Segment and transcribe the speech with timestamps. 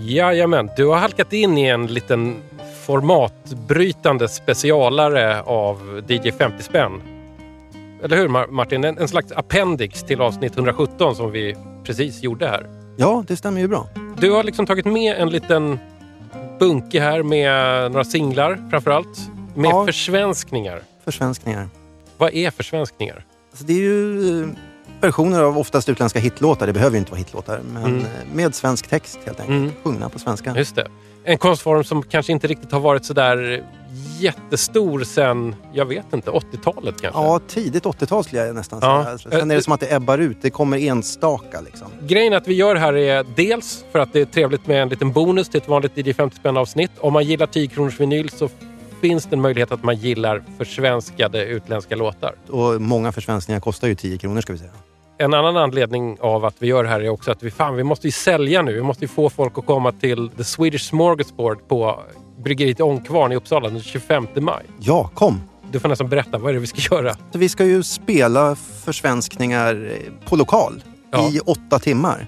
[0.00, 2.36] Jajamän, du har halkat in i en liten
[2.86, 6.92] formatbrytande specialare av DJ 50 spänn.
[8.02, 8.84] Eller hur Mar- Martin?
[8.84, 12.66] En, en slags appendix till avsnitt 117 som vi precis gjorde här.
[12.96, 13.86] Ja, det stämmer ju bra.
[14.20, 15.78] Du har liksom tagit med en liten
[16.58, 17.52] bunke här med
[17.92, 19.18] några singlar framförallt.
[19.54, 19.86] Med Ja.
[19.86, 20.82] försvenskningar.
[21.04, 21.68] Försvenskningar.
[22.18, 23.24] Vad är försvenskningar?
[23.50, 24.48] Alltså det är ju eh,
[25.00, 26.66] versioner av oftast utländska hitlåtar.
[26.66, 27.60] Det behöver ju inte vara hitlåtar.
[27.72, 27.98] Men Mm.
[28.00, 29.58] eh, med svensk text helt enkelt.
[29.58, 29.72] Mm.
[29.84, 30.54] Sjungna på svenska.
[30.56, 30.86] Just det.
[31.24, 33.64] En konstform som kanske inte riktigt har varit sådär
[34.18, 37.20] jättestor sen, jag vet inte, 80-talet kanske?
[37.20, 39.02] Ja, tidigt 80-tal skulle jag nästan Ja.
[39.02, 39.12] säga.
[39.12, 40.36] Alltså, Sen är det som att det ebbar ut.
[40.40, 41.86] Det kommer enstaka liksom.
[42.06, 45.12] Grejen att vi gör här är dels för att det är trevligt med en liten
[45.12, 46.90] bonus till ett vanligt DJ 50 spänn avsnitt.
[47.00, 48.48] Om man gillar 10 kronors vinyl så
[49.00, 52.34] finns det en möjlighet att man gillar försvenskade utländska låtar.
[52.50, 54.70] Och många försvenskningar kostar ju 10 kronor ska vi säga.
[55.18, 57.84] En annan anledning av att vi gör det här är också att vi, fan, vi
[57.84, 58.72] måste ju sälja nu.
[58.74, 62.00] Vi måste ju få folk att komma till The Swedish Smorgasbord på
[62.44, 64.64] bryggeriet Ångkvarn i Uppsala den 25 maj.
[64.80, 65.40] Ja, kom!
[65.70, 67.14] Du får nästan berätta, vad är det vi ska göra?
[67.32, 69.92] Så vi ska ju spela försvenskningar
[70.24, 71.28] på lokal Ja.
[71.28, 72.26] i åtta timmar.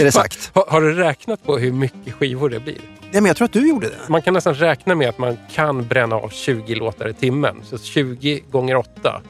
[0.00, 0.50] Är det sagt.
[0.54, 2.78] Har, har du räknat på hur mycket skivor det blir?
[3.00, 3.98] Ja, men jag tror att du gjorde det.
[4.08, 7.56] Man kan nästan räkna med att man kan bränna av 20 låtar i timmen.
[7.64, 9.22] Så 20 gånger 8.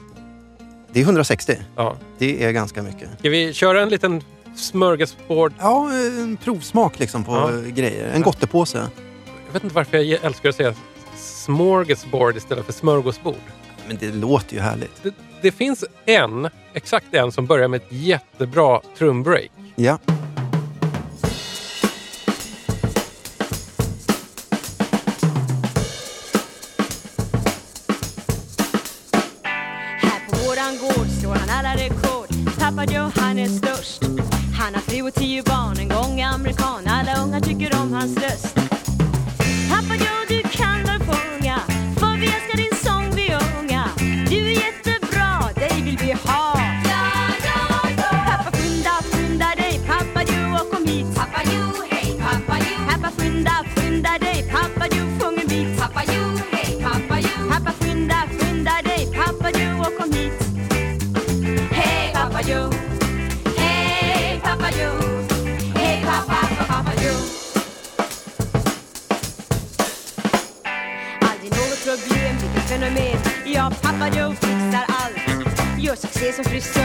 [0.91, 1.57] Det är 160.
[1.75, 1.95] Ja.
[2.17, 3.09] Det är ganska mycket.
[3.19, 4.23] Ska vi köra en liten
[4.55, 5.53] smörgåsbord?
[5.59, 7.51] Ja, en provsmak liksom på Ja.
[7.73, 8.11] grejer.
[8.13, 8.77] En gottepåse.
[9.47, 10.73] Jag vet inte varför jag älskar att säga
[11.17, 13.35] smorgasbord istället för smörgåsbord.
[13.87, 15.03] Men det låter ju härligt.
[15.03, 19.51] Det, det finns en, exakt en, som börjar med ett jättebra trumbreak.
[19.75, 19.97] Ja.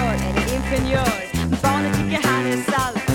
[0.01, 1.61] Som frisör eller ingenjör.
[1.63, 3.10] Barnen tycker han är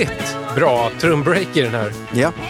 [0.00, 1.92] jävligt bra trumbreak i den här.
[2.14, 2.32] ja.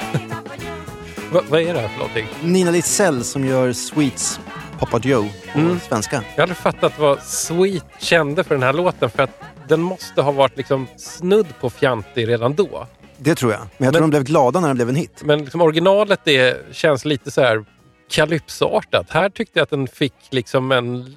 [1.32, 2.26] Va, vad är det här för någonting?
[2.42, 4.40] Nina Lisell som gör Sweets
[4.78, 5.80] Papa Joe på Mm.
[5.80, 6.22] svenska.
[6.36, 10.32] Jag aldrig fattat vad Sweet kände för den här låten för att den måste ha
[10.32, 12.86] varit liksom snudd på fjantig redan då.
[13.18, 13.60] Det tror jag.
[13.60, 15.22] Men jag tror Men- de blev glada när den blev en hit.
[15.24, 17.64] Men liksom originalet är, känns lite så här
[18.10, 19.06] kalypsoartat.
[19.10, 21.16] Här tyckte jag att den fick liksom en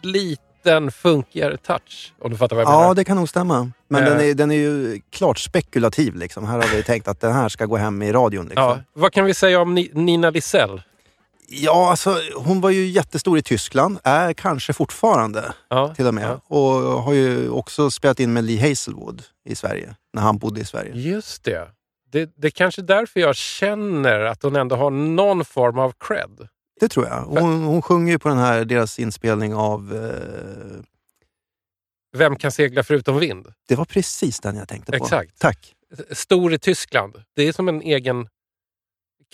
[0.66, 2.14] liten funkigare touch.
[2.22, 2.96] Om du fattar vad jag Ja, menar.
[2.96, 3.72] det kan nog stämma.
[3.88, 4.10] Men Eh.
[4.10, 6.16] den, är, den är ju klart spekulativ.
[6.16, 6.46] Liksom.
[6.48, 8.46] Här har vi tänkt att den här ska gå hem i radion.
[8.46, 8.64] Liksom.
[8.64, 8.80] Ja.
[8.94, 10.82] Vad kan vi säga om Ni- Nina Lisell?
[11.48, 14.00] Ja, alltså hon var ju jättestor i Tyskland.
[14.04, 15.96] Är kanske fortfarande Ja.
[15.96, 16.26] till och med.
[16.30, 16.56] Ja.
[16.58, 19.96] Och har ju också spelat in med Lee Hazelwood i Sverige.
[20.14, 20.92] När han bodde i Sverige.
[20.96, 21.68] Just det.
[22.12, 22.30] det.
[22.38, 26.48] Det är kanske därför jag känner att hon ändå har någon form av cred.
[26.80, 27.22] Det tror jag.
[27.22, 29.96] Hon, hon sjunger ju på den här, deras inspelning av...
[29.96, 30.84] Eh,
[32.18, 33.48] Vem kan segla förutom vind?
[33.68, 35.04] det var precis den jag tänkte på.
[35.04, 35.40] Exakt.
[35.40, 35.74] Tack.
[36.12, 37.24] Stor i Tyskland.
[37.36, 38.28] Det är som en egen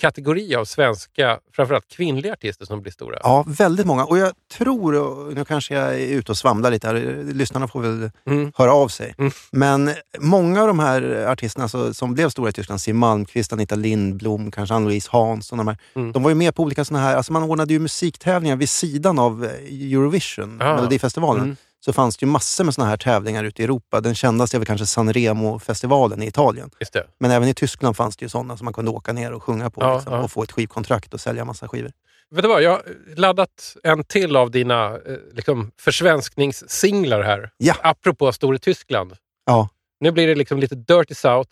[0.02, 3.20] kategori av svenska, framförallt kvinnliga artister som blir stora.
[3.24, 4.06] Ja, väldigt många.
[4.06, 7.82] Och jag tror, och nu kanske jag är ute och svamlar lite här, lyssnarna får
[7.82, 8.52] väl Mm.
[8.56, 9.16] höra av sig.
[9.18, 9.32] Mm.
[9.52, 13.76] Men många av de här artisterna så, som blev stora i Tyskland, Siw Malmkvist, Anita
[13.76, 16.12] Lindblom, kanske Ann-Louise Hansson, de, här, Mm.
[16.12, 19.20] de var ju med på olika såna här, alltså man ordnade ju musiktävlingar vid sidan
[19.20, 20.76] av Eurovision, Ah.
[20.76, 21.44] Melodifestivalen.
[21.44, 21.56] Mm.
[21.80, 24.02] Så fanns det ju massor med såna här tävlingar ute i Europa.
[24.02, 26.70] Den kändaste är väl kanske Sanremo-festivalen i Italien.
[26.80, 27.08] Just det.
[27.20, 29.70] Men även i Tyskland fanns det ju sådana som man kunde åka ner och sjunga
[29.70, 30.20] på Ja, liksom, ja.
[30.20, 31.92] och få ett skivkontrakt och sälja massa skivor.
[32.32, 32.84] Vet du vad, jag har
[33.16, 35.00] laddat en till av dina eh,
[35.34, 37.50] liksom, försvenskningssinglar här.
[37.58, 37.76] Ja.
[37.84, 39.14] Apropå Stor i Tyskland.
[39.46, 39.70] Ja.
[40.00, 41.50] Nu blir det liksom lite Dirty South,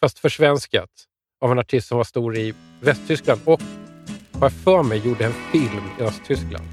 [0.00, 0.90] fast försvenskat,
[1.40, 3.60] av en artist som var stor i Västtyskland och,
[4.32, 6.64] har jag för mig, gjorde en film i Östtyskland.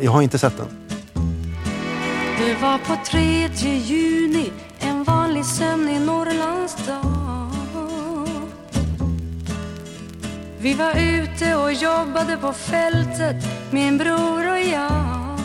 [0.00, 0.83] Jag har inte sett den.
[2.38, 7.50] Det var på tredje juni, en vanlig sömnig Norrlandsdag.
[10.58, 13.36] Vi var ute och jobbade på fältet,
[13.70, 15.38] min bror och jag.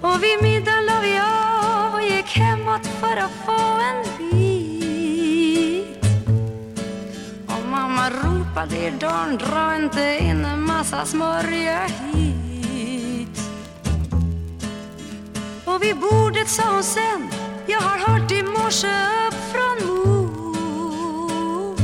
[0.00, 6.04] Och vid middagen la vi av och gick hemåt för att få en bit.
[7.46, 12.49] Och mamma ropade i dörren, dra inte in en massa smörja hit.
[15.74, 17.30] Och vid bordet sa hon sen
[17.66, 18.86] Jag har hört i morse
[19.28, 21.76] upp från mor.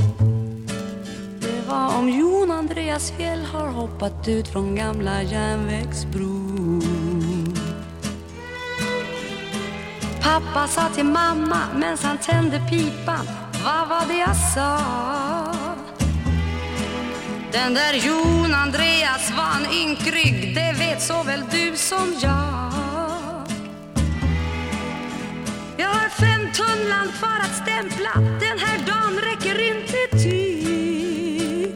[1.40, 6.82] Det var om Jon Andreas Fjäll har hoppat ut från gamla järnvägsbron.
[10.22, 13.26] Pappa sa till mamma medan han tände pipan
[13.64, 14.80] Vad var det jag sa?
[17.52, 22.55] Den där Jon Andreas var en ynkrygg Det vet såväl du som jag.
[26.20, 28.12] Fem tunnland kvar att stämpla.
[28.40, 31.74] Den här dagen räcker inte till.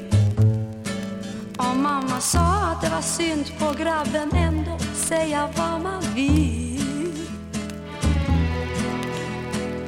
[1.58, 7.28] Och mamma sa att det var synd på grabben ändå Säga vad man vill.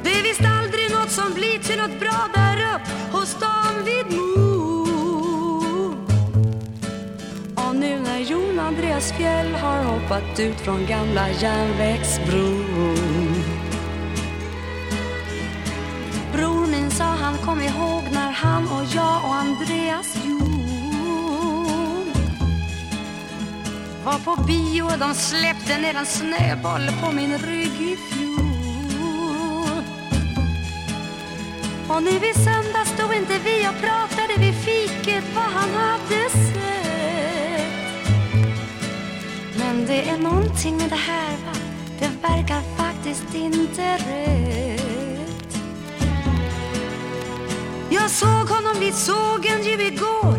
[0.03, 4.17] Det är visst aldrig något som blir till något bra där upp Hos dem vid
[4.17, 4.83] Mo
[7.55, 13.22] Och nu när Jon Andreas Fjäll har hoppat ut från gamla järnvägsbron.
[24.13, 29.83] Var på bio och de släppte ner en snöboll på min rygg i fjol.
[31.89, 37.63] Och nu i söndag stod inte vi och pratade vid fiket vad han hade sett.
[39.59, 41.53] Men det är någonting med det här va,
[41.99, 45.57] det verkar faktiskt inte rätt.
[47.89, 50.37] Jag såg honom vid sågen ju igår,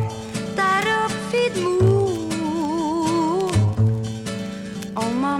[0.56, 1.93] där upp vid mor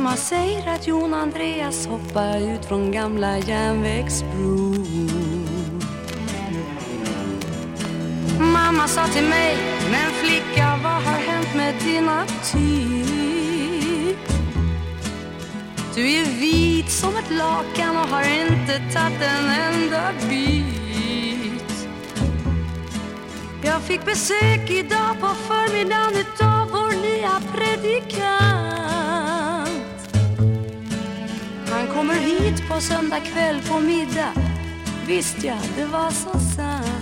[0.04, 4.86] mamma säger att Jon Andreas hoppar ut från gamla järnvägsbron.
[8.38, 9.56] Mamma sa till mig,
[9.90, 12.58] men flicka vad har hänt med din aptit?
[15.94, 21.88] Du är vit som ett lakan och har inte tagit en enda bit.
[23.62, 28.83] Jag fick besök idag på förmiddagen utav vår nya predikant.
[31.94, 34.32] Kommer hit på söndag kväll på middag.
[35.06, 36.94] Visst ja, det var så sant.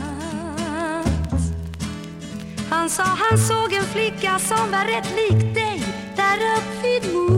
[2.70, 5.82] Han sa han såg en flicka som var rätt lik dig
[6.16, 7.32] där upp vid Mo.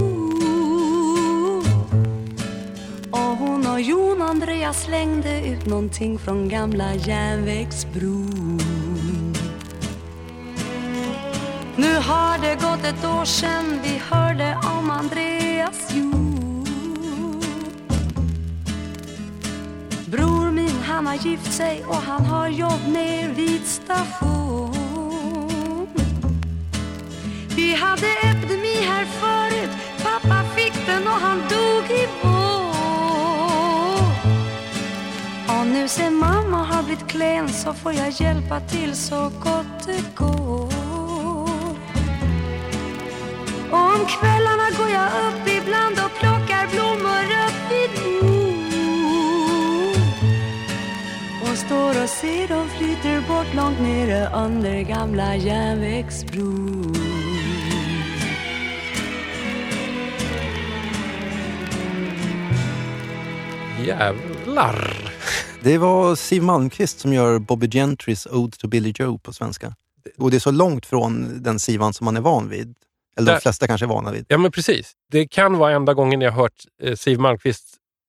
[3.11, 8.61] Och hon och Jon Andreas slängde ut någonting från gamla järnvägsbron.
[11.77, 16.14] Nu har det gått ett år sedan vi hörde om Andreas Jon.
[20.95, 24.75] Han har gift sig och han har jobb ner vid station.
[27.57, 29.71] Vi hade epidemi här förut,
[30.03, 32.65] pappa fick den och han dog i vår.
[35.49, 40.15] Och nu sen mamma har blivit klen så får jag hjälpa till så gott det
[40.15, 40.73] går.
[43.71, 46.04] Och om kvällarna går jag upp ibland
[51.65, 56.95] Och står Jag ser dem flyter bort långt nere under gamla järnvägsbron
[63.87, 65.11] Jävlar!
[65.63, 69.75] Det var Siw Malmkvist som gör Bobby Gentrys Ode to Billy Joe på svenska.
[70.19, 72.75] Och det är så långt från den Sivan som man är van vid.
[73.17, 74.27] Eller Där- de flesta kanske är vana vid.
[74.29, 74.93] Ja, men precis.
[75.11, 77.65] Det kan vara enda gången jag har hört eh, Siw Malmkvist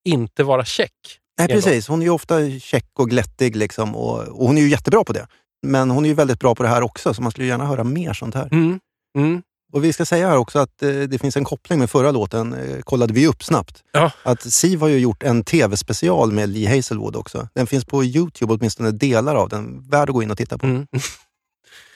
[0.06, 0.92] inte vara check.
[1.38, 1.88] Nej, precis.
[1.88, 5.14] Hon är ju ofta käck och glättig liksom, och, och hon är ju jättebra på
[5.14, 5.28] det.
[5.68, 7.84] Men hon är ju väldigt bra på det här också, så man skulle gärna höra
[7.84, 8.50] mer sånt här.
[8.52, 8.80] Mm.
[9.18, 9.42] Mm.
[9.74, 12.54] Och vi ska säga här också att eh, det finns en koppling med förra låten,
[12.54, 13.84] eh, kollade vi upp snabbt.
[13.92, 14.12] Ja.
[14.24, 17.48] Att Siv har ju gjort en tv-special med Lee Hazelwood också.
[17.56, 19.90] Den finns på Youtube, åtminstone delar av den.
[19.90, 20.66] Värd att gå in och titta på.
[20.66, 20.88] Mm.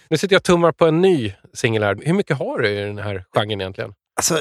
[0.10, 1.98] Nu sitter jag och tummar på en ny singel här.
[2.01, 3.93] Hur mycket har du i den här genren egentligen?
[4.15, 4.39] Alltså,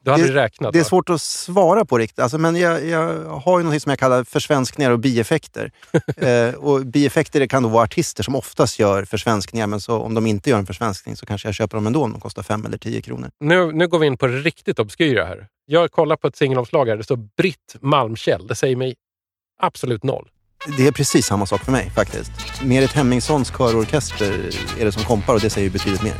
[0.00, 0.72] Du har aldrig räknat?
[0.72, 0.88] det är va?
[0.88, 4.24] svårt att svara på riktigt, alltså, men jag, jag har ju något som jag kallar
[4.24, 5.72] försvenskningar och bieffekter.
[6.16, 10.14] eh, och bieffekter det kan då vara artister som oftast gör försvenskningar, men så om
[10.14, 12.66] de inte gör en försvenskning så kanske jag köper dem ändå om de kostar fem
[12.66, 13.30] eller tio kronor.
[13.40, 15.46] Nu, nu går vi in på det riktigt obskyra här.
[15.66, 16.96] Jag kollar på ett singelomslag här.
[16.96, 18.46] Det står Britt Malmkäll.
[18.46, 18.94] Det säger mig
[19.62, 20.28] absolut noll.
[20.76, 22.30] Det är precis samma sak för mig faktiskt.
[22.64, 24.50] Merit Hemmingssons körorkester
[24.80, 26.16] är det som kompar och det säger ju betydligt mer.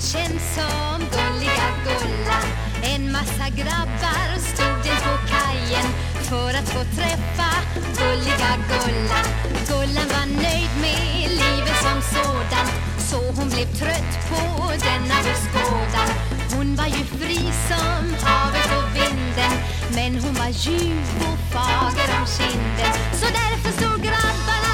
[0.00, 2.46] Hon känd som gulliga Gullan.
[2.82, 5.86] En massa grabbar stod den på kajen
[6.22, 7.50] För att få träffa
[7.98, 9.26] gulliga Gullan.
[9.68, 12.66] Gullan var nöjd med livet som sådan
[12.98, 16.10] Så hon blev trött på denna beskådan
[16.56, 19.52] Hon var ju fri som havet och vinden
[19.94, 22.92] Men hon var ljuv och fager om kinden.
[23.12, 24.69] Så därför stod grabbarna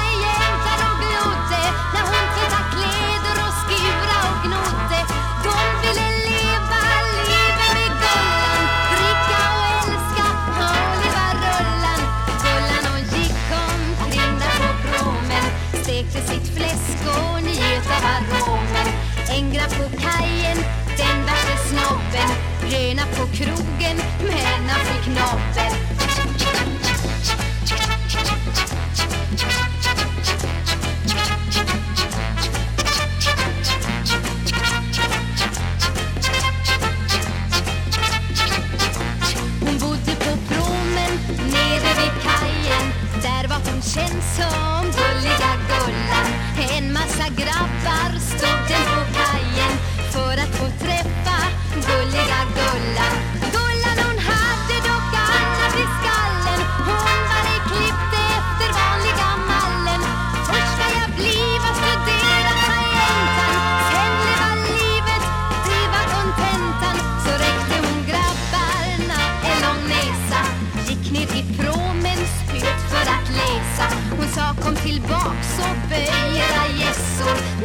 [19.69, 20.57] på kajen,
[20.97, 22.29] den värsta snobben.
[22.71, 25.87] Röna på krogen, men han fick nobben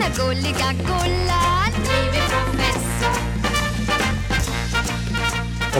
[0.02, 3.23] När gulliga Gullan blivit professor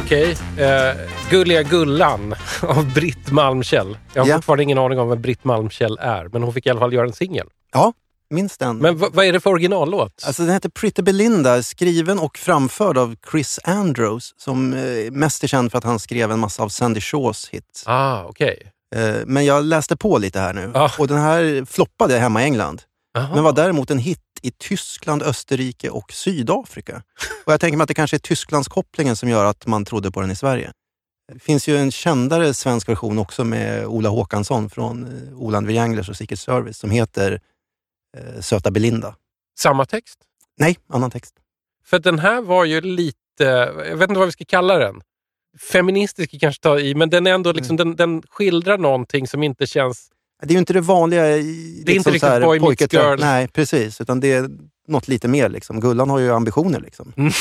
[0.04, 0.36] Okej.
[0.58, 0.96] Eh,
[1.30, 3.98] Gulliga Gullan av Britt Malmkäll.
[4.14, 4.34] Jag har Ja.
[4.36, 7.06] fortfarande ingen aning om vem Britt Malmkäll är, men hon fick i alla fall göra
[7.06, 7.46] en singel.
[7.72, 7.92] Ja,
[8.30, 8.78] minst den.
[8.78, 10.24] Men vad- vad är det för originallåt?
[10.26, 15.48] Alltså den heter Pretty Belinda, skriven och framförd av Chris Andrews som eh, mest är
[15.48, 17.82] känd för att han skrev en massa av Sandy Shaws hits.
[17.86, 18.72] ah, okej.
[18.96, 20.90] Eh, men jag läste på lite här nu Ja.
[20.98, 22.82] och den här floppade hemma i England.
[23.19, 23.35] Aha.
[23.35, 27.02] Men var däremot en hit i Tyskland, Österrike och Sydafrika.
[27.45, 30.21] Och jag tänker mig att det kanske är Tysklandskopplingen som gör att man trodde på
[30.21, 30.73] den i Sverige.
[31.33, 36.09] Det finns ju en kändare svensk version också med Ola Håkansson från eh, Oland Trianglers
[36.09, 37.40] och Secret Service som heter
[38.19, 39.16] eh, Söta Belinda.
[39.59, 40.19] Samma text?
[40.59, 41.35] Nej, annan text.
[41.85, 43.45] För den här var ju lite,
[43.88, 45.00] jag vet inte vad vi ska kalla den.
[45.73, 47.97] Feministisk kanske ta i, men den är ändå liksom, Mm.
[47.97, 50.09] den, den skildrar någonting som inte känns...
[50.42, 51.22] Det är ju inte det vanliga...
[51.22, 53.20] Det är inte liksom riktigt så här boy meets girl.
[53.20, 54.00] Nej, precis.
[54.00, 54.49] Utan det är
[54.88, 55.49] något lite mer.
[55.49, 55.80] Liksom.
[55.80, 56.80] Gullan har ju ambitioner.
[56.80, 57.12] Liksom.
[57.16, 57.32] Mm.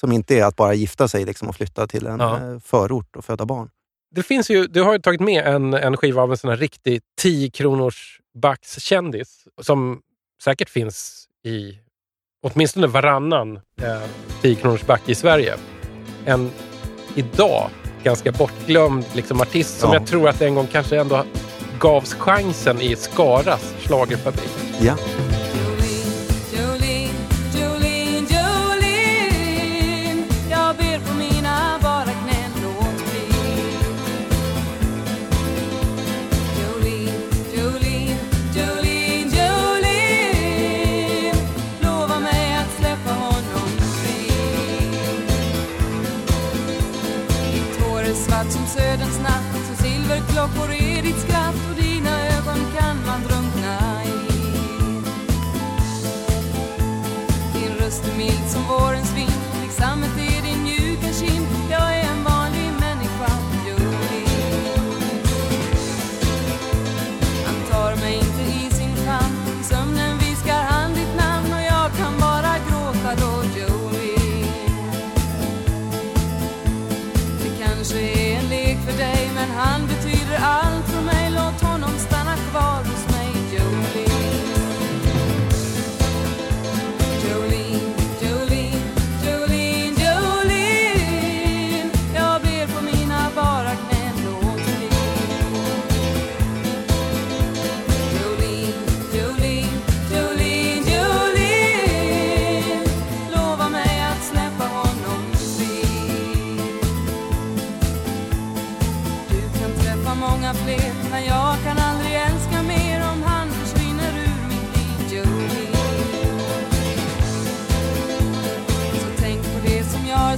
[0.00, 2.36] Som inte är att bara gifta sig liksom, och flytta till en Ja.
[2.52, 3.70] eh, förort och föda barn.
[4.14, 6.56] Det finns ju, du har ju tagit med en, en skiva av en sån här
[6.56, 8.20] riktig 10 kronors
[8.78, 10.00] kändis som
[10.42, 11.78] säkert finns i
[12.42, 14.02] åtminstone varannan eh,
[14.42, 15.54] 10 kronors i Sverige.
[16.24, 16.50] En
[17.14, 17.70] idag
[18.02, 19.98] ganska bortglömd liksom, artist som Ja.
[19.98, 21.24] jag tror att en gång kanske ändå
[21.78, 24.50] gavs chansen i Skaras schlagerfabrik.
[24.80, 24.96] Ja.
[25.54, 27.12] Jolene,
[27.52, 28.88] Jolene, Jolene
[50.38, 50.77] Jag ber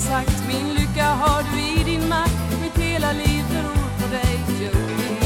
[0.00, 2.60] har sagt Min lycka har du i din makt.
[2.62, 5.16] Mitt hela liv beror på dig Jolene.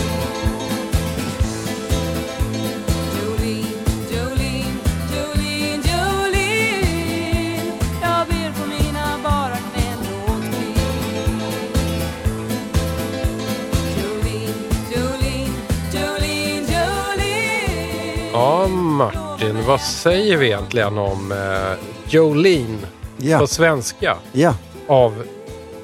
[3.21, 3.67] Jolene,
[4.11, 4.81] Jolene,
[5.13, 6.53] Jolene, Jolene
[8.03, 10.69] Jag ber på mina bara knän Låt bli
[13.97, 14.55] Jolene,
[14.95, 15.59] Jolene,
[15.93, 18.31] Jolene, Jolene.
[18.33, 21.79] Ja, Martin, vad säger vi egentligen om eh,
[22.09, 22.94] Jolene?
[23.25, 24.55] Ja, på svenska ja.
[24.89, 25.25] av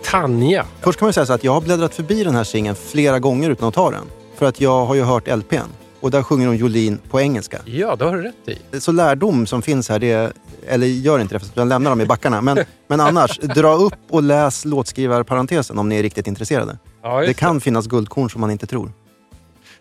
[0.03, 0.67] Tanja?
[0.81, 3.51] Först kan man säga så att jag har bläddrat förbi den här singeln flera gånger
[3.51, 4.05] utan att ta den.
[4.35, 5.71] För att jag har ju hört LPn
[6.01, 7.59] och där sjunger hon Jolene på engelska.
[7.65, 8.81] Ja, det har du rätt i.
[8.81, 10.33] Så lärdom som finns här, det är,
[10.69, 12.41] eller gör inte det, för lämnar dem i backarna.
[12.41, 16.79] Men, men annars, dra upp och läs låtskrivarparentesen om ni är riktigt intresserade.
[17.03, 18.93] Ja, Det kan finnas guldkorn som man inte tror.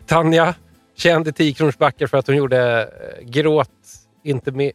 [0.05, 0.53] Tanja,
[0.97, 3.69] känd i 10 kronors backar för att hon gjorde eh, Gråt
[4.23, 4.71] inte med...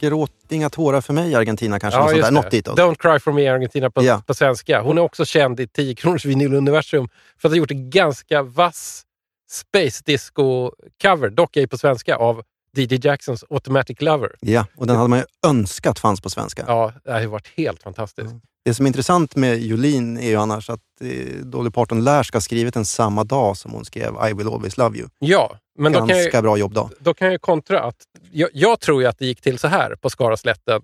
[0.00, 2.00] Gråt inga tårar för mig Argentina kanske.
[2.00, 2.30] något, sånt där.
[2.30, 2.78] något ditåt.
[2.78, 4.22] Don't cry for me Argentina på, Ja.
[4.26, 4.80] på svenska.
[4.82, 9.02] Hon är också känd i 10 kronors vinyluniversum för att ha gjort en ganska vass
[9.50, 12.42] space disco-cover, dock ej på svenska, av
[12.76, 14.30] DJ Jacksons Automatic Lover.
[14.40, 16.64] Ja, och den hade man ju önskat fanns på svenska.
[16.66, 18.34] Ja, det har ju varit helt fantastiskt.
[18.64, 22.36] Det som är intressant med Jolene är ju annars att eh, Dolly Parton lär ska
[22.36, 25.08] ha skrivit den samma dag som hon skrev I will always love you.
[25.18, 26.90] Ja, men då kan, Ganska jag, bra jobb då.
[26.98, 27.96] då kan jag kontra att
[28.30, 30.82] jag, jag tror ju att det gick till så här på Skaraslätten,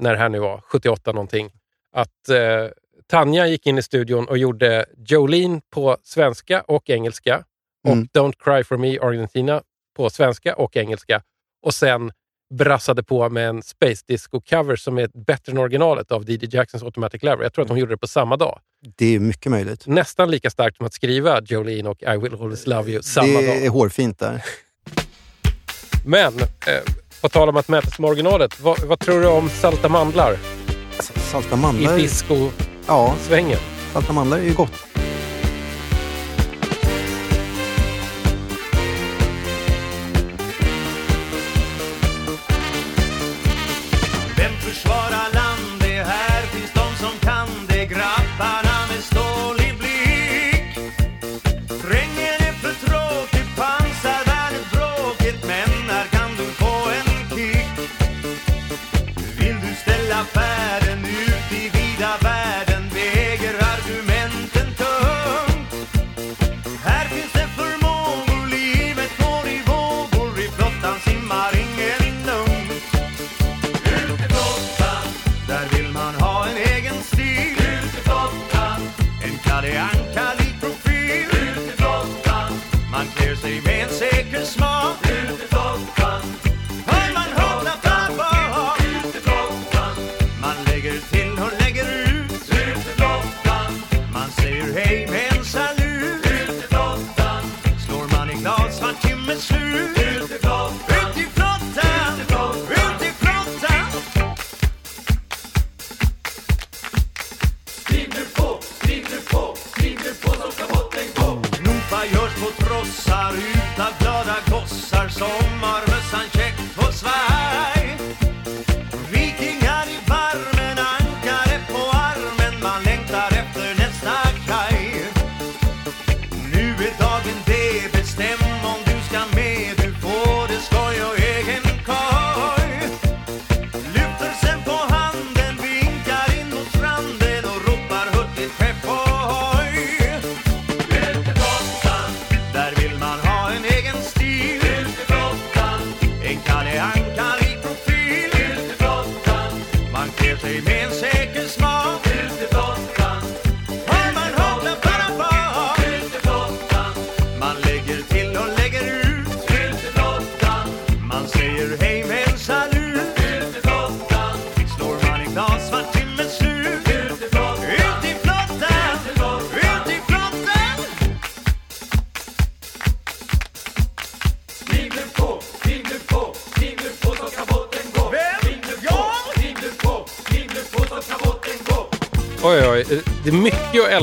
[0.00, 1.50] när det här nu var, 78 någonting,
[1.92, 2.36] att eh,
[3.06, 7.44] Tanja gick in i studion och gjorde Jolene på svenska och engelska
[7.84, 8.08] och Mm.
[8.14, 9.62] Don't cry for me Argentina
[9.96, 11.22] på svenska och engelska
[11.62, 12.12] och sen
[12.54, 17.22] brassade på med en Space Disco-cover som är bättre än originalet av DJ Jacksons Automatic
[17.22, 17.42] Lover.
[17.42, 18.58] Jag tror att hon gjorde det på samma dag.
[18.96, 19.86] Det är mycket möjligt.
[19.86, 23.46] Nästan lika starkt som att skriva Jolene och I will always love you samma det
[23.46, 23.56] dag.
[23.64, 24.44] är hårfint där.
[26.06, 29.88] Men, eh, på tal om att mäta med originalet, vad, vad tror du om salta
[29.88, 30.36] mandlar
[30.96, 33.50] Alltså, salta i mandlar, disco-svängen?
[33.50, 33.58] ja,
[33.92, 34.72] salta mandlar är ju gott.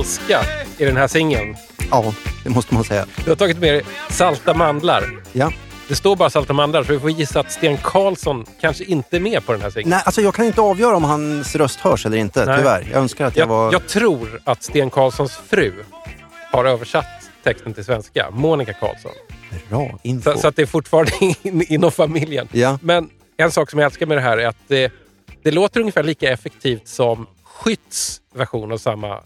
[0.04, 0.42] Älska
[0.78, 1.56] i den här singeln.
[1.92, 2.14] Ja,
[2.44, 3.06] det måste man säga.
[3.24, 5.04] Du har tagit med dig salta mandlar.
[5.32, 5.52] Ja.
[5.88, 9.20] Det står bara salta mandlar, så vi får gissa att Sten Karlsson kanske inte är
[9.20, 9.90] med på den här singeln.
[9.90, 12.58] Nej, alltså jag kan inte avgöra om hans röst hörs eller inte, Nej.
[12.58, 12.88] tyvärr.
[12.92, 13.72] Jag önskar att jag, Jag, var...
[13.72, 15.74] jag tror att Sten Karlssons fru
[16.52, 18.30] har översatt texten till svenska.
[18.32, 19.12] Monica Karlsson.
[19.70, 20.32] Bra info.
[20.34, 22.48] Så, så att det är fortfarande in, inom familjen.
[22.52, 22.80] Ja.
[22.82, 24.92] Men en sak som jag älskar med det här är att det,
[25.44, 29.20] det låter ungefär lika effektivt som Skytts version av samma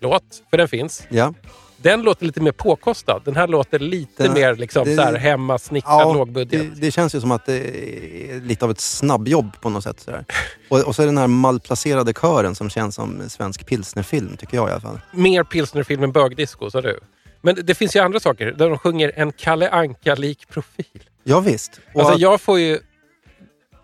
[0.00, 1.02] låt, för den finns.
[1.08, 1.34] Ja.
[1.82, 3.22] Den låter lite mer påkostad.
[3.24, 6.74] Den här låter lite Den- mer liksom det- så här hemmasnickrad lågbudget.
[6.74, 10.00] det, det känns ju som att det är lite av ett snabbjobb på något sätt.
[10.00, 10.24] Sådär.
[10.68, 14.68] Och, och så är den här malplacerade kören som känns som svensk pilsnerfilm, tycker jag
[14.68, 15.00] i alla fall.
[15.12, 17.00] Mer pilsnerfilm än bögdisco, sa du.
[17.40, 21.02] Men det finns ju andra saker där de sjunger en Kalle Anka-lik profil.
[21.24, 21.80] Ja, visst.
[21.94, 22.78] Och Alltså att- jag får ju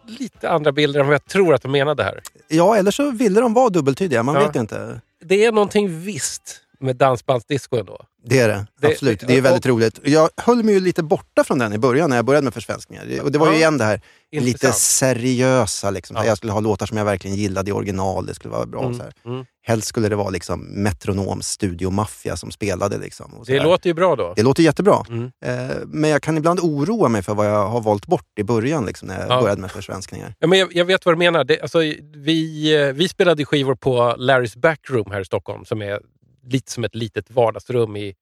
[0.06, 2.20] lite andra bilder än vad jag tror att de menade här.
[2.48, 4.46] Ja, eller så ville de vara dubbeltydiga, man Ja.
[4.46, 5.00] vet inte.
[5.28, 8.00] Det är någonting visst med dansbandsdisco ändå.
[8.26, 9.20] Det är det, Det- absolut.
[9.26, 10.00] Det är och- väldigt roligt.
[10.04, 13.20] Jag höll mig ju lite borta från den i början när jag började med försvenskningar.
[13.22, 14.00] Och det var ju igen det här
[14.32, 14.76] lite Intressant.
[14.76, 15.90] seriösa.
[15.90, 16.16] Liksom.
[16.16, 16.24] Ja.
[16.26, 18.26] Jag skulle ha låtar som jag verkligen gillade i original.
[18.26, 18.82] Det skulle vara bra.
[18.84, 19.12] Mm, Så här.
[19.26, 19.44] mm.
[19.66, 22.98] Helst skulle det vara liksom metronom, studio, maffia som spelade.
[22.98, 23.64] Liksom, och Det där.
[23.64, 24.32] låter ju bra då.
[24.36, 25.04] det låter jättebra.
[25.08, 25.30] Mm.
[25.44, 28.86] Eh, men jag kan ibland oroa mig för vad jag har valt bort i början
[28.86, 29.40] liksom, när jag Ja.
[29.42, 30.34] började med försvenskningar.
[30.38, 31.44] Ja, men jag, jag vet vad du menar.
[31.44, 31.78] Det, alltså,
[32.16, 36.00] vi, eh, vi spelade skivor på Larrys Backroom här i Stockholm som är
[36.46, 38.14] lite som ett litet vardagsrum i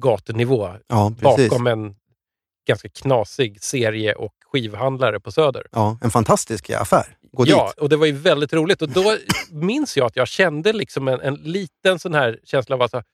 [0.00, 1.96] gatunivå Ja, bakom en
[2.68, 5.66] ganska knasig serie och skivhandlare på Söder.
[5.72, 7.16] Ja, en fantastisk affär.
[7.32, 7.78] Gå ja, dit.
[7.78, 8.82] och det var ju väldigt roligt.
[8.82, 9.16] Och då
[9.50, 12.96] minns jag att jag kände liksom en, en liten sån här känsla av att så
[12.96, 13.04] här,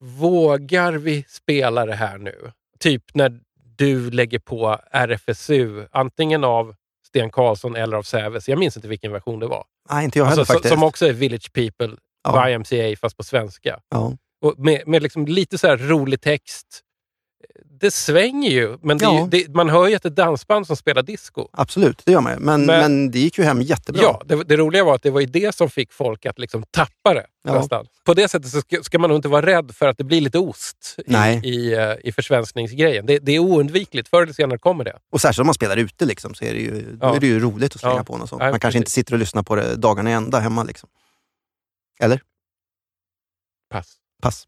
[0.00, 2.52] vågar vi spela det här nu?
[2.78, 3.40] Typ när
[3.76, 6.74] du lägger på RFSU, antingen av
[7.06, 8.48] Sten Karlsson eller av Säves.
[8.48, 9.64] Jag minns inte vilken version det var.
[9.90, 10.74] Nej, inte jag heller Alltså, så- faktiskt.
[10.74, 12.50] som också är Village People, Ja.
[12.50, 13.78] YMCA fast på svenska.
[13.90, 14.12] ja.
[14.42, 16.66] Och med med liksom lite så rolig text.
[17.80, 19.18] Det svänger ju, men det Ja.
[19.20, 21.48] ju, det, man hör ju att det är dansband som spelar disco.
[21.52, 22.38] Absolut, det gör man ju.
[22.38, 24.02] Men, men, Men- det gick ju hem jättebra.
[24.02, 26.62] Ja, det, det roliga var att det var ju det som fick folk att liksom
[26.70, 27.26] tappa det.
[27.44, 27.54] Ja.
[27.54, 27.86] Nästan.
[28.04, 30.20] På det sättet så ska, ska man nog inte vara rädd för att det blir
[30.20, 31.40] lite ost i, Nej.
[31.44, 33.06] i, eh, i försvenskningsgrejen.
[33.06, 34.08] Det, det är oundvikligt.
[34.08, 34.96] Förr eller senare kommer det.
[35.12, 37.16] Och särskilt om man spelar ute liksom, så är det ju, Ja.
[37.16, 38.40] är det ju roligt att slänga på något sånt.
[38.42, 40.62] Man kanske inte sitter och lyssnar på det dagarna i ända hemma.
[40.64, 40.88] Liksom.
[42.00, 42.20] Eller?
[43.70, 43.96] Pass.
[44.22, 44.46] Pass.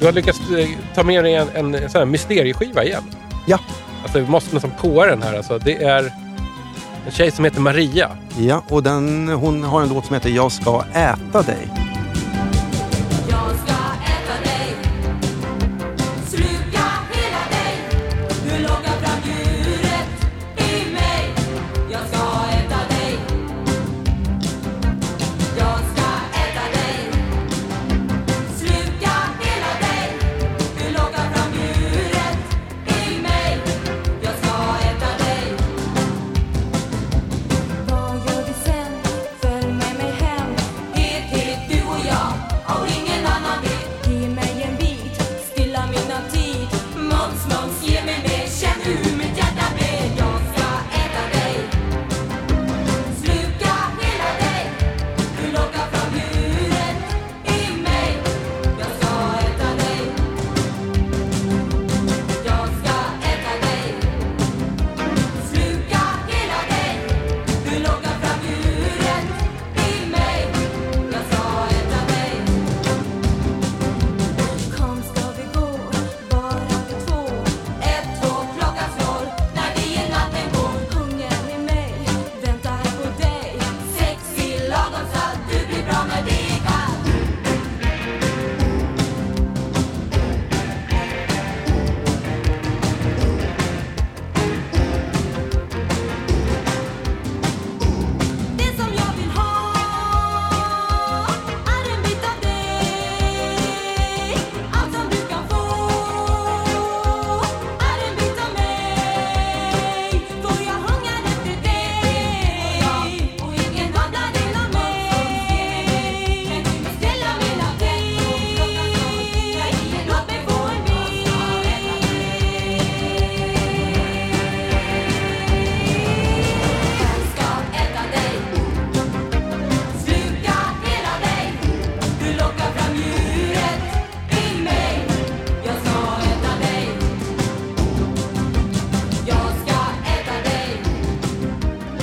[0.00, 3.02] Du har lyckats eh, ta med dig en, en, en sån här mysterieskiva igen.
[3.46, 3.58] Ja.
[4.02, 5.36] Alltså, vi måste nästan påa den här.
[5.36, 5.58] Alltså.
[5.58, 6.12] Det är
[7.06, 8.10] en tjej som heter Maria.
[8.38, 11.68] Ja, och den, hon har en låt som heter Jag ska äta dig.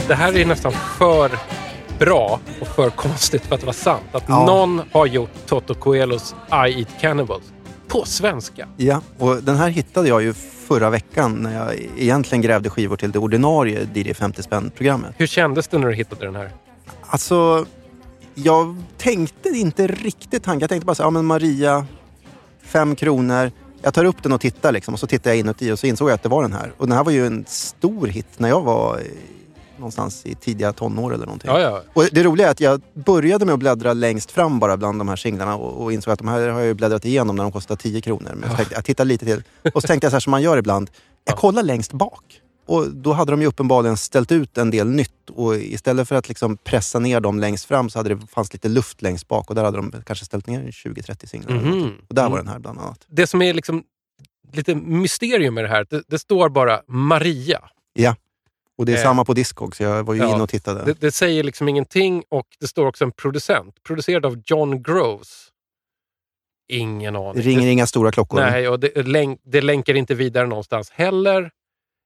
[0.09, 1.31] Det här är nästan för
[1.99, 4.03] bra och för konstigt för att vara sant.
[4.11, 4.45] Att Ja.
[4.45, 7.43] någon har gjort Toto Coelhos I Eat Cannibals
[7.87, 8.67] på svenska.
[8.77, 10.33] Ja, och den här hittade jag ju
[10.67, 15.11] förra veckan när jag egentligen grävde skivor till det ordinarie DJ 50 spänn-programmet.
[15.17, 16.51] Hur kändes det när du hittade den här?
[17.07, 17.65] Alltså,
[18.35, 20.59] jag tänkte inte riktigt tanken.
[20.61, 21.85] Jag tänkte bara så här, ja men Maria,
[22.63, 23.51] fem kronor.
[23.81, 26.09] Jag tar upp den och tittar liksom och så tittar jag inuti och så insåg
[26.09, 26.71] jag att det var den här.
[26.77, 28.99] Och den här var ju en stor hit när jag var
[29.79, 31.51] någonstans i tidiga tonår eller någonting.
[31.51, 31.83] Ja, ja.
[31.93, 35.07] Och det roliga är att jag började med att bläddra längst fram bara bland de
[35.07, 37.51] här singlarna och, och insåg att de här har jag ju bläddrat igenom när de
[37.51, 38.31] kostar 10 kronor.
[38.35, 39.43] Men så tänkte, jag tittar lite till.
[39.73, 40.89] Och så tänkte jag så här som man gör ibland.
[41.25, 42.41] Jag kollar längst bak.
[42.65, 46.29] Och då hade de ju uppenbarligen ställt ut en del nytt och istället för att
[46.29, 49.55] liksom pressa ner dem längst fram så hade det fanns lite luft längst bak och
[49.55, 51.55] där hade de kanske ställt ner 20-30 singlar.
[51.55, 51.95] någonting.
[52.09, 52.37] Och där var Mm.
[52.45, 53.05] den här bland annat.
[53.07, 53.83] Det som är liksom
[54.53, 57.59] lite mysterium med det här, det, det står bara Maria.
[57.93, 58.15] Ja.
[58.79, 59.03] Och det är Eh.
[59.03, 60.33] samma på Discog så jag var ju Ja.
[60.33, 60.85] inne och tittade.
[60.85, 63.83] Det, det säger liksom ingenting och det står också en producent.
[63.83, 65.47] Producerad av John Groves.
[66.71, 67.43] Ingen Det aning.
[67.43, 68.39] ringer inga stora klockor.
[68.39, 71.51] Nej, och det, länk, det länkar inte vidare någonstans heller.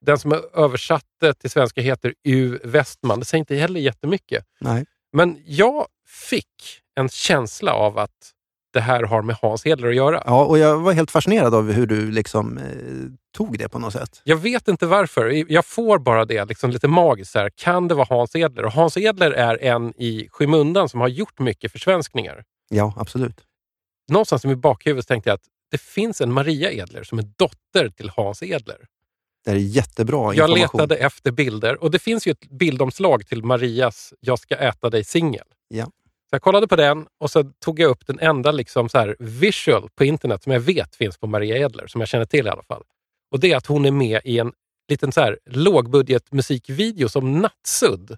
[0.06, 2.60] Den som har översatt det till svenska heter U.
[2.64, 3.20] Westman.
[3.20, 4.46] Det säger inte heller jättemycket.
[4.60, 4.86] Nej.
[5.14, 8.33] Men jag fick en känsla av att
[8.74, 10.24] det här har med Hans Hedler att göra.
[10.26, 12.64] Ja, och jag var helt fascinerad av hur du liksom eh,
[13.38, 14.22] tog det på något sätt.
[14.24, 15.52] Jag vet inte varför.
[15.52, 17.36] Jag får bara det liksom lite magiskt.
[17.36, 17.50] Här.
[17.56, 18.66] Kan det vara Hans Edler?
[18.66, 22.44] Och Hans Edler är en i skymundan som har gjort mycket försvenskningar.
[22.70, 23.42] Ja, absolut.
[24.12, 27.90] Någonstans i mitt bakhuvud tänkte jag att det finns en Maria Edler som är dotter
[27.90, 28.78] till Hans Edler.
[29.46, 30.80] Det är jättebra Jag information.
[30.80, 35.04] letade efter bilder och det finns ju ett bildomslag till Marias Jag ska äta dig
[35.04, 35.46] singel.
[35.68, 35.88] Ja.
[36.34, 39.90] Jag kollade på den och så tog jag upp den enda liksom så här visual
[39.96, 42.64] på internet som jag vet finns på Maria Edler, som jag känner till i alla
[42.64, 42.84] fall.
[43.32, 44.54] Och det är att hon är med i en
[44.90, 48.18] liten så här lågbudget musikvideo som Nattsudd.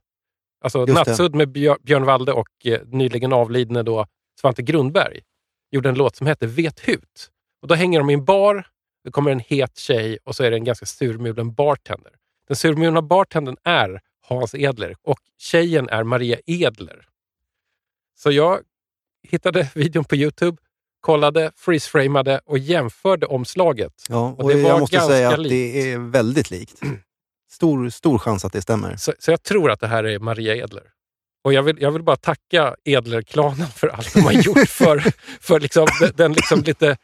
[0.64, 0.94] Alltså Just det.
[0.94, 4.06] Nattsudd med Björ- Björn Walde och eh, nyligen avlidne då
[4.42, 5.20] Svante Grundberg
[5.72, 7.30] gjorde en låt som heter Vet hut.
[7.62, 8.68] Och då hänger de i en bar,
[9.04, 12.12] det kommer en het tjej och så är det en ganska surmulen bartender.
[12.48, 17.06] Den surmulna bartendern är Hans Edler och tjejen är Maria Edler.
[18.16, 18.60] Så jag
[19.28, 20.58] hittade videon på Youtube,
[21.02, 23.94] kollade, freeze-framade och jämförde omslaget.
[24.10, 25.50] Ja, Och och det var jag måste ganska säga att likt.
[25.50, 26.80] det är väldigt likt.
[27.52, 28.96] Stor, stor chans att det stämmer.
[28.96, 30.84] Så, så jag tror att det här är Maria Edler.
[31.44, 35.00] Och jag vill, jag vill bara tacka Edler-klanen för allt de har gjort för,
[35.40, 36.98] för liksom, den, den liksom lite,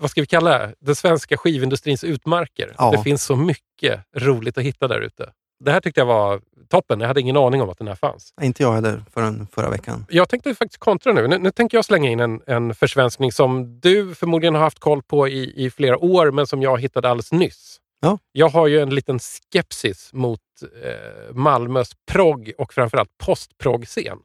[0.00, 2.74] vad ska vi kalla det, den svenska skivindustrins utmarker.
[2.78, 2.90] Ja.
[2.90, 5.32] Det finns så mycket roligt att hitta där ute.
[5.64, 7.00] Det här tyckte jag var toppen.
[7.00, 8.34] Jag hade ingen aning om att den här fanns.
[8.42, 10.06] Inte jag heller förrän förra veckan.
[10.08, 11.28] Jag tänkte faktiskt kontra nu.
[11.28, 15.02] Nu, nu tänker jag slänga in en, en försvenskning som du förmodligen har haft koll
[15.02, 17.80] på i, i flera år, men som jag hittade alldeles nyss.
[18.00, 18.18] Ja.
[18.32, 20.40] Jag har ju en liten skepsis mot
[20.84, 24.18] eh, Malmös progg och framförallt postprogg-scen.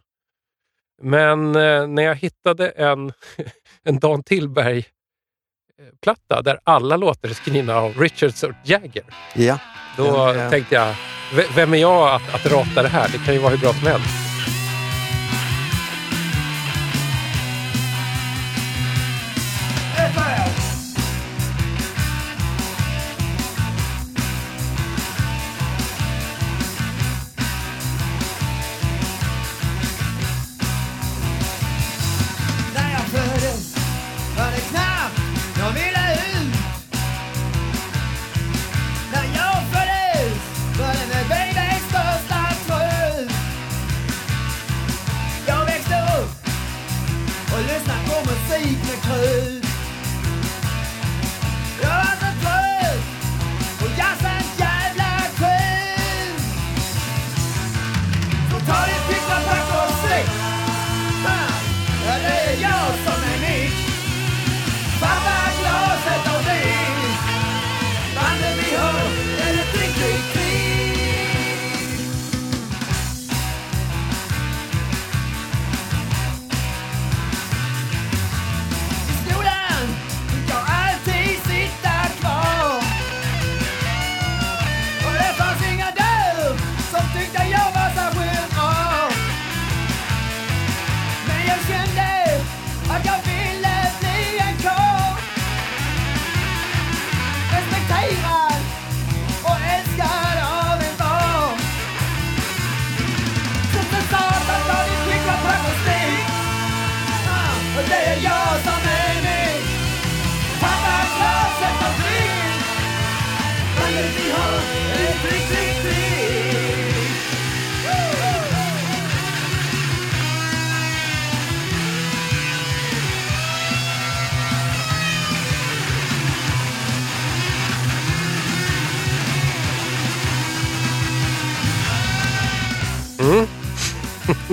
[1.02, 3.14] Men eh, när jag hittade en,
[3.84, 9.04] en Dan Tillberg-platta där alla låtar är skrivna av Richards och Jagger,
[9.36, 9.60] Ja,
[9.98, 10.96] då Den är- tänkte jag, "V-
[11.56, 13.10] vem är jag att, att rata det här?
[13.12, 14.29] Det kan ju vara hur bra som helst.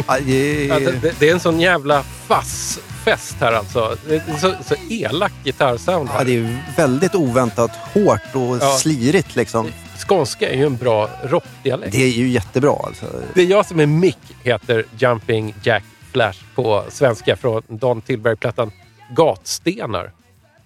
[0.06, 3.96] Ah, Aj, det, det, är en sån jävla Fass-fest här alltså.
[4.08, 6.08] Det är så, så elak gitarrsound.
[6.08, 6.18] Här.
[6.18, 8.76] Ja, det är väldigt oväntat hårt och ja.
[8.78, 9.72] slirigt liksom.
[10.08, 11.92] Skånska är ju en bra rockdialekt.
[11.92, 13.06] Det är ju jättebra alltså.
[13.34, 18.70] Det är jag som är Mick, heter Jumping Jack Flash på svenska från Don Tillberg-plattan
[19.16, 20.12] Gatstenar.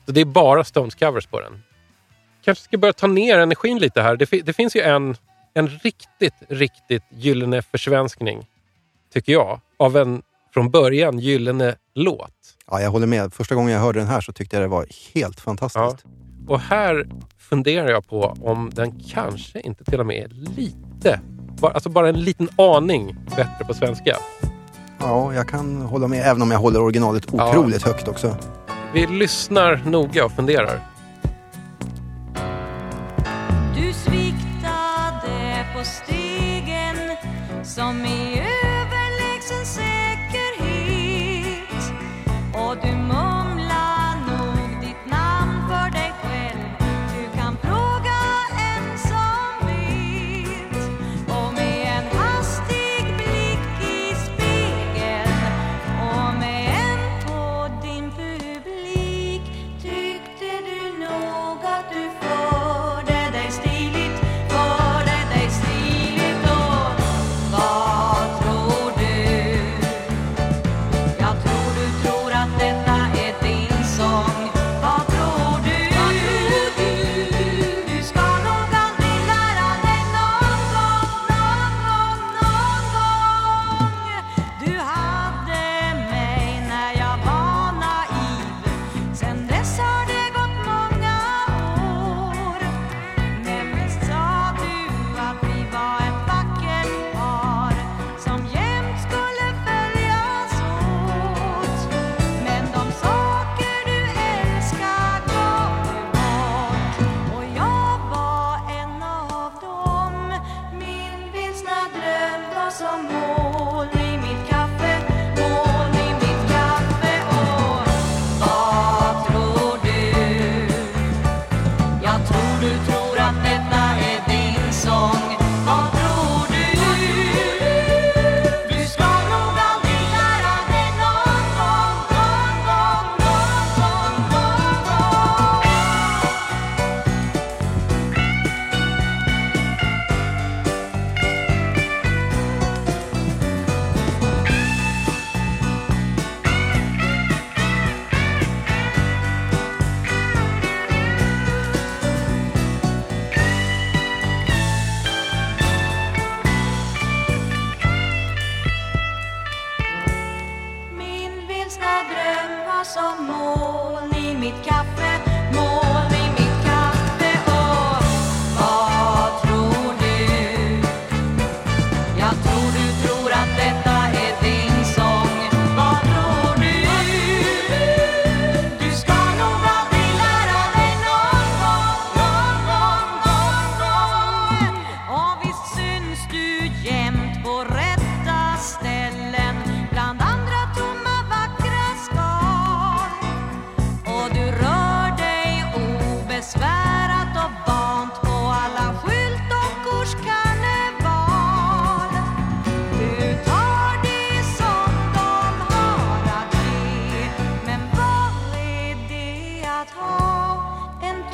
[0.06, 1.62] Så det är bara Stones-covers på den.
[2.44, 4.16] Kanske ska börja ta ner energin lite här.
[4.16, 5.16] Det, det finns ju en,
[5.54, 8.46] en riktigt, riktigt gyllene försvenskning
[9.12, 10.22] tycker jag, av en
[10.54, 12.56] från början gyllene låt.
[12.70, 13.32] Ja, jag håller med.
[13.32, 16.04] Första gången jag hörde den här så tyckte jag det var helt fantastiskt.
[16.04, 16.10] Ja.
[16.48, 17.06] Och här
[17.38, 21.20] funderar jag på om den kanske inte till och med är lite,
[21.62, 24.16] alltså bara en liten aning bättre på svenska.
[24.98, 27.92] Ja, jag kan hålla med, även om jag håller originalet otroligt ja.
[27.92, 28.36] högt också.
[28.94, 30.80] Vi lyssnar noga och funderar.
[33.76, 36.96] Du sviktade på stegen
[37.64, 38.29] som i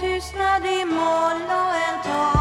[0.01, 2.36] tystnad i moln och en tår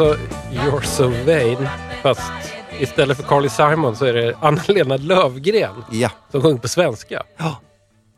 [0.00, 0.18] alltså
[0.52, 1.68] You're so vain,
[2.02, 2.32] fast
[2.78, 7.22] istället för Carly Simon så är det Anna-Lena Lövgren Ja, som sjunger på svenska.
[7.36, 7.60] ja.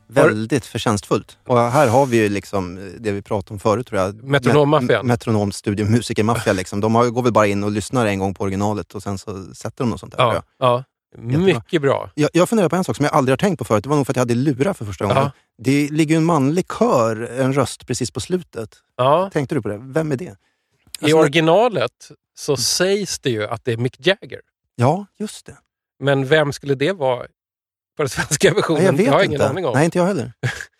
[0.08, 1.38] Väldigt förtjänstfullt.
[1.46, 4.22] Och här har vi ju liksom eh, det vi pratade om förut, tror jag.
[4.24, 5.04] Metronommaffian.
[5.04, 6.52] Me- Metronomstudion, musikermaffia.
[6.52, 6.80] Liksom.
[6.80, 9.84] De går väl bara in och lyssnar en gång på originalet och sen så sätter
[9.84, 10.18] de något sånt där.
[10.18, 10.68] tror Ja, Jag.
[10.68, 10.84] ja.
[11.38, 12.10] Mycket bra.
[12.14, 13.82] Jag, jag funderar på en sak som jag aldrig har tänkt på förut.
[13.84, 15.22] Det var nog för att jag hade lura för första gången.
[15.22, 15.30] Ja.
[15.58, 18.70] Det ligger ju en manlig kör, en röst, precis på slutet.
[18.96, 19.30] Ja.
[19.32, 19.78] Tänkte du på det?
[19.80, 20.36] Vem är det?
[21.02, 24.40] I Alltså, originalet så sägs det ju att det är Mick Jagger.
[24.76, 25.56] Ja, just det.
[26.00, 27.26] Men vem skulle det vara
[27.96, 28.82] på den svenska versionen?
[28.94, 29.34] Nej, jag vet har inte.
[29.36, 29.72] ingen aning om.
[29.74, 30.32] Nej, inte jag heller.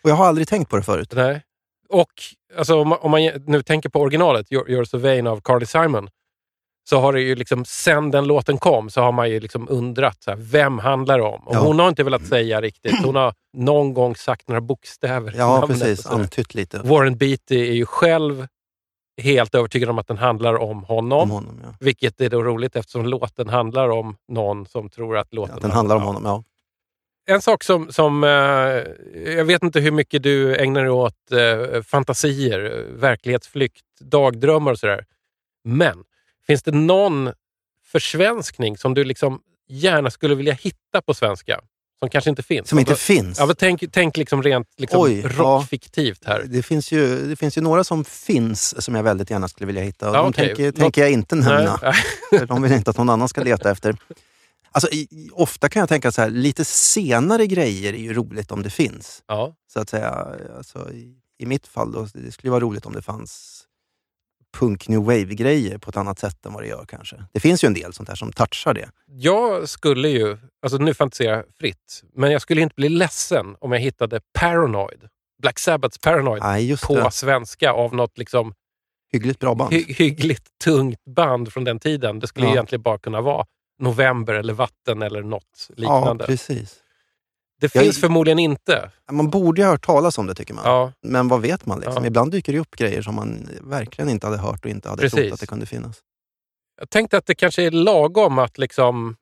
[0.03, 1.11] Och jag har aldrig tänkt på det förut.
[1.15, 1.41] Nej.
[1.89, 2.11] Och
[2.57, 5.65] alltså, om, man, om man nu tänker på originalet, You're, You're so vain av Carly
[5.65, 6.09] Simon,
[6.89, 10.23] så har det ju liksom, sen den låten kom, så har man ju liksom undrat,
[10.23, 11.47] så här, vem handlar det om?
[11.47, 11.59] Och Ja.
[11.59, 13.05] hon har inte velat säga riktigt.
[13.05, 15.33] Hon har någon gång sagt några bokstäver.
[15.37, 16.05] Ja, precis.
[16.05, 18.47] Antytt lite Warren Beatty är ju själv
[19.21, 21.21] helt övertygad om att den handlar om honom.
[21.21, 21.61] om honom.
[21.63, 21.75] Ja.
[21.79, 25.71] Vilket är då roligt eftersom låten handlar om någon som tror att låten Att den
[25.71, 26.43] handlar om honom, ja.
[27.25, 28.29] En sak som, som eh,
[29.33, 35.05] jag vet inte hur mycket du ägnar dig åt eh, fantasier, verklighetsflykt, dagdrömmar och sådär.
[35.63, 36.03] Men
[36.47, 37.31] finns det någon
[37.85, 41.59] försvenskning som du liksom gärna skulle vilja hitta på svenska?
[42.03, 42.69] Som kanske inte finns?
[42.69, 43.39] Som inte Alltså, finns.
[43.39, 45.29] Ja, men tänk, tänk liksom rent liksom Oj, ja.
[45.29, 46.43] rockfiktivt här.
[46.47, 49.81] Det finns, ju, det finns ju några som finns som jag väldigt gärna skulle vilja
[49.83, 50.09] hitta.
[50.09, 50.47] Och Ja, de okej.
[50.47, 51.79] tänker, Något- tänker jag inte nämna.
[51.81, 51.93] Nej,
[52.39, 53.97] För de vill inte att någon annan ska leta efter.
[54.71, 58.63] Alltså, i- ofta kan jag tänka så här, lite senare grejer är ju roligt om
[58.63, 59.23] det finns.
[59.27, 59.55] ja.
[59.73, 60.27] Så att säga.
[60.57, 63.59] Alltså, i, I mitt fall, då, det skulle vara roligt om det fanns
[64.59, 67.23] punk new wave-grejer på ett annat sätt än vad det gör kanske.
[67.33, 68.89] Det finns ju en del sånt här som touchar det.
[69.07, 73.71] Jag skulle ju, alltså nu fantiserar jag fritt, men jag skulle inte bli ledsen om
[73.71, 75.07] jag hittade Paranoid.
[75.41, 77.11] Black Sabbaths Paranoid Nej, på det.
[77.11, 78.53] svenska av något liksom
[79.11, 79.73] Hyggligt bra band.
[79.73, 82.19] hy hyggligt tungt band från den tiden.
[82.19, 82.51] Det skulle Ja.
[82.51, 83.45] egentligen bara kunna vara
[83.79, 86.25] November eller Vatten eller något ja, liknande.
[86.25, 86.79] precis.
[87.61, 88.91] det Jag- finns förmodligen inte.
[89.11, 90.63] Man borde ju ha hört talas om det tycker man.
[90.65, 91.79] Ja, Men vad vet man?
[91.79, 92.03] Liksom?
[92.03, 92.07] Ja.
[92.07, 95.19] Ibland dyker det upp grejer som man verkligen inte hade hört och inte hade Precis.
[95.19, 95.99] trott att det kunde finnas.
[96.79, 99.15] jag tänkte att det kanske är lagom att liksom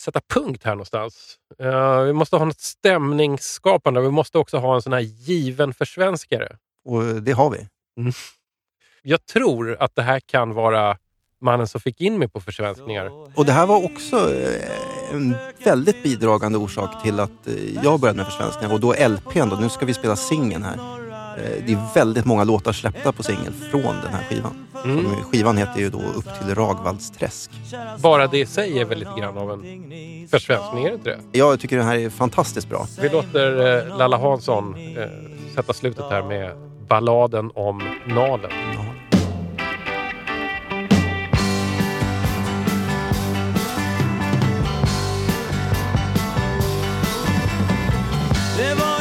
[0.00, 1.36] sätta punkt här någonstans.
[1.58, 4.00] Eh, vi måste ha något stämningsskapande.
[4.00, 6.56] Vi måste också ha en sån här given försvenskare.
[6.84, 7.68] Och det har vi.
[9.02, 10.96] Jag tror att det här kan vara
[11.40, 13.10] mannen som fick in mig på försvenskningar.
[13.38, 18.16] Och det här var också eh, en väldigt bidragande orsak till att eh, jag började
[18.16, 18.74] med försvenskningar.
[18.74, 20.99] Och då LPn, då, nu ska vi spela singeln här.
[21.44, 24.66] Eh, Det är väldigt många låtar släppta på singel från den här skivan.
[24.84, 25.06] Mm.
[25.32, 27.50] Skivan heter ju då Upp till Ragvaldsträsk.
[27.98, 29.62] Bara det i sig är väl lite grann av en
[30.28, 31.38] försvenskning, är det inte det?
[31.38, 32.86] Jag tycker den här är fantastiskt bra.
[33.00, 35.04] Vi låter eh, Lalla Hansson eh,
[35.54, 36.50] sätta slutet här med
[36.88, 38.50] balladen om Nalen.
[38.74, 38.84] Ja.
[48.58, 48.99] Det var